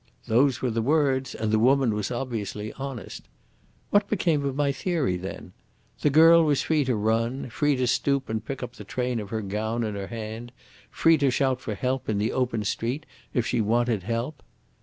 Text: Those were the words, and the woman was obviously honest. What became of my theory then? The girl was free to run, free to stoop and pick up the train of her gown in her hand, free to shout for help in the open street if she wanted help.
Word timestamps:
Those 0.25 0.63
were 0.63 0.71
the 0.71 0.81
words, 0.81 1.35
and 1.35 1.51
the 1.51 1.59
woman 1.59 1.93
was 1.93 2.09
obviously 2.09 2.73
honest. 2.73 3.21
What 3.91 4.07
became 4.09 4.43
of 4.45 4.55
my 4.55 4.71
theory 4.71 5.15
then? 5.15 5.53
The 5.99 6.09
girl 6.09 6.43
was 6.43 6.63
free 6.63 6.83
to 6.85 6.95
run, 6.95 7.51
free 7.51 7.75
to 7.75 7.85
stoop 7.85 8.27
and 8.27 8.43
pick 8.43 8.63
up 8.63 8.77
the 8.77 8.83
train 8.83 9.19
of 9.19 9.29
her 9.29 9.43
gown 9.43 9.83
in 9.83 9.93
her 9.93 10.07
hand, 10.07 10.53
free 10.89 11.19
to 11.19 11.29
shout 11.29 11.61
for 11.61 11.75
help 11.75 12.09
in 12.09 12.17
the 12.17 12.31
open 12.31 12.63
street 12.63 13.05
if 13.35 13.45
she 13.45 13.61
wanted 13.61 14.01
help. 14.01 14.41